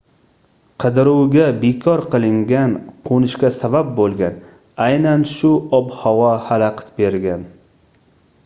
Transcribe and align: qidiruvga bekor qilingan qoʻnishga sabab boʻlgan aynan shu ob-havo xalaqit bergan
qidiruvga 0.83 1.43
bekor 1.63 2.01
qilingan 2.15 2.73
qoʻnishga 3.09 3.51
sabab 3.57 3.91
boʻlgan 3.99 4.41
aynan 4.87 5.29
shu 5.35 5.53
ob-havo 5.81 6.33
xalaqit 6.49 6.93
bergan 7.03 7.47